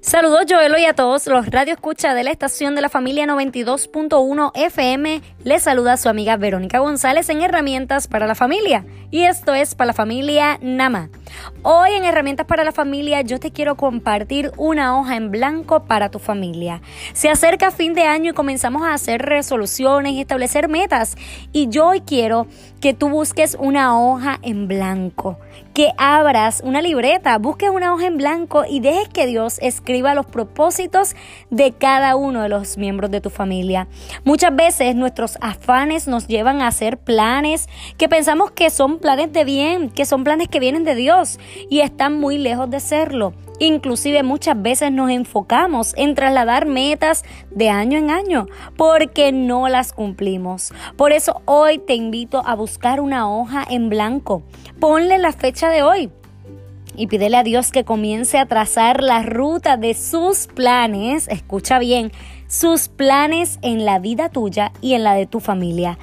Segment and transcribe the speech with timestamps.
[0.00, 4.52] Saludos Joelo y a todos los radio escucha de la estación de la familia 92.1
[4.54, 5.20] FM.
[5.44, 8.84] Les saluda su amiga Verónica González en Herramientas para la Familia.
[9.10, 11.10] Y esto es para la familia Nama.
[11.62, 16.10] Hoy en Herramientas para la Familia yo te quiero compartir una hoja en blanco para
[16.10, 16.80] tu familia.
[17.12, 21.16] Se acerca fin de año y comenzamos a hacer resoluciones y establecer metas.
[21.52, 22.46] Y yo hoy quiero
[22.80, 25.38] que tú busques una hoja en blanco,
[25.74, 30.26] que abras una libreta, busques una hoja en blanco y dejes que Dios escriba los
[30.26, 31.14] propósitos
[31.50, 33.86] de cada uno de los miembros de tu familia.
[34.24, 37.68] Muchas veces nuestros afanes nos llevan a hacer planes
[37.98, 40.94] que pensamos que son planes de bien, que son planes que vienen de
[41.68, 43.34] Y están muy lejos de serlo.
[43.58, 48.46] Inclusive muchas veces nos enfocamos en trasladar metas de año en año
[48.76, 50.72] porque no las cumplimos.
[50.96, 54.42] Por eso hoy te invito a buscar una hoja en blanco.
[54.78, 56.10] Ponle la fecha de hoy
[56.96, 62.12] y pídele a Dios que comience a trazar la ruta de sus planes, escucha bien,
[62.48, 65.98] sus planes en la vida tuya y en la de tu familia.